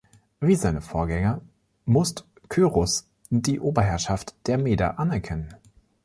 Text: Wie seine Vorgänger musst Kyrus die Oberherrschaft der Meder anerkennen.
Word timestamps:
Wie 0.39 0.55
seine 0.55 0.81
Vorgänger 0.81 1.41
musst 1.85 2.25
Kyrus 2.49 3.05
die 3.29 3.59
Oberherrschaft 3.59 4.33
der 4.47 4.57
Meder 4.57 4.97
anerkennen. 4.97 5.53